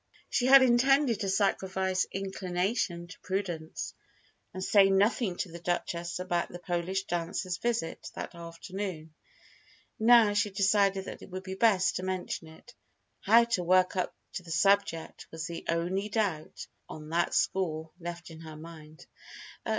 [0.31, 3.93] She had intended to sacrifice inclination to prudence,
[4.51, 9.13] and say nothing to the Duchess about the Polish dancer's visit that afternoon.
[9.99, 12.73] Now, she decided that it would be best to mention it.
[13.19, 18.31] How to work up to the subject was the only doubt on that score left
[18.31, 19.05] in her mind.